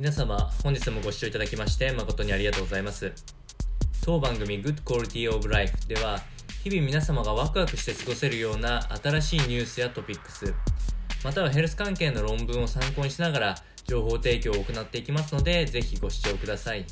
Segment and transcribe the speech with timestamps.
[0.00, 3.12] 皆様本日もご視聴いただきまして誠にありがとうございます。
[4.02, 6.20] 当番組 Good Quality of Life では
[6.64, 10.54] 日々皆様がワクワクして過ごせるような新しいニュースやトピックス
[11.22, 13.54] またはヘルス関係の論文を参考にしながら
[13.84, 16.86] 情報提供を行っていきますのでぜひご視聴ください。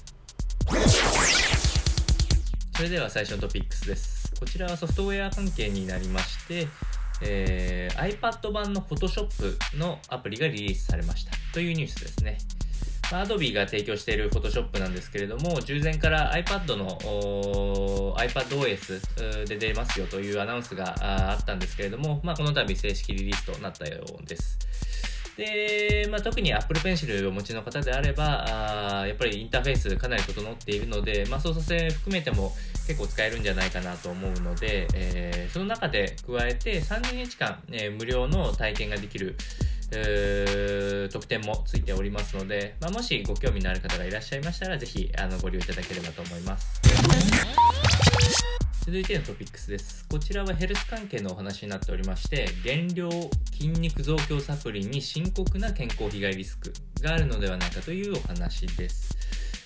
[2.76, 4.34] それでは最初のトピックスです。
[4.38, 6.68] こちらはソフトウェア関係になりまして
[7.22, 11.32] えー、iPad 版の Photoshop のアプリがリリースされました。
[11.54, 12.36] というニュースですね。
[13.10, 16.98] まあ、Adobe が提供している Photoshop なんですけれども、従前から iPad の
[18.16, 20.94] iPadOS で出ますよというアナウンスが
[21.32, 24.58] あったんですけれども、まあ、この度正式リリースとなったようです。
[25.38, 32.52] で、まあ、特に Apple Pencil をお持ちの方であれば、あやっぱりインターフェースかなり整っているので、まあ、操作性含めても
[32.88, 39.36] 結構使えるんじゃないかなと思うので、えー、その中で加えて30日間、えー、無料の体験ができる、
[39.90, 46.80] 特典もついておりますので、まあ、もしご興味のある方がいらっしゃいましたら、ぜひあのご利用いただければと思います。
[48.84, 50.06] 続いてのトピックスです。
[50.08, 53.10] こちらはヘルス関係のお話になっておりまして、減量
[53.52, 56.72] 筋肉増強サプリに深刻な健康被害リスク
[57.02, 59.14] があるのではないかというお話です。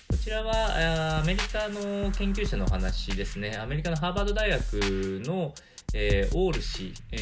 [0.09, 3.57] こちらはアメリカの研究者のお話ですね。
[3.57, 4.73] アメリカのハーバード大学
[5.25, 5.53] の、
[5.93, 7.17] えー、オール氏、え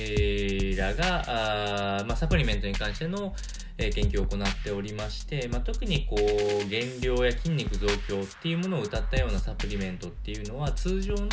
[0.74, 3.36] ー、らがあ、まあ、サプリメントに関しての、
[3.78, 11.28] え、研究を行っておりまして、まあ、特にこう減量や筋肉増強っていうものを謳ったようなサプリメントっていうのは通常の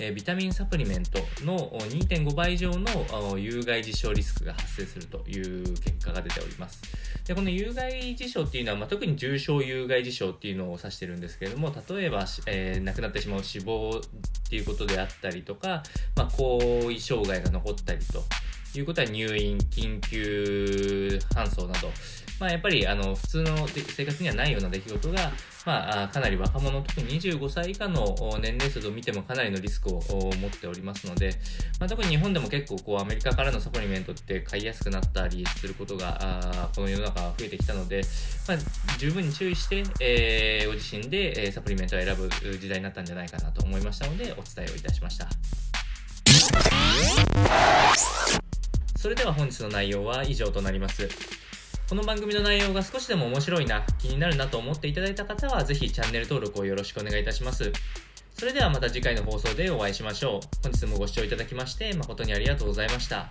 [0.00, 6.82] えビタミンサプリメントの2.5倍以上の有害事象リスクが発生するという結果が出ております。
[7.24, 15.82] でこの有害事象っていうのは、まあ、特に重症有害事象っていうのを指してるんですけれども例えば、えー、亡くなってしまう死亡っていうことであったりとか、
[16.16, 18.24] まあ、後遺障害が残ったりと
[18.78, 21.90] いうことは入院緊急搬送など
[22.40, 25.32] まあ、やっぱりあの普通の生活にはないような出来事が、
[25.64, 31.30] まあ、かなり若者、特に25歳以下の年齢層を見てもかなりのリスクを持っておりますので、
[31.78, 38.02] まあ、特に日本でも結構こうアメリカからのサプリメントって買いやすくなったりすることがこの世の中は増えてきたので、
[38.48, 38.58] まあ、
[38.98, 45.28] 十分に注意して、えー、ご自身でサプリメントを選ぶ時代になったんじゃないかなと思いましたのでお伝えをいたしました。
[49.04, 51.06] それでは本日の内容は以上となります。
[51.90, 57.70] この番組の内容が少しでも面白いな、気になるなと思っていただいた方は、ぜひチャンネル登録をよろしくお願いいたします。
[58.32, 60.62] それではまた次回の放送でお会いしましょう。
[60.62, 63.28] 本日もご視聴いただきまして誠にありがとうございました。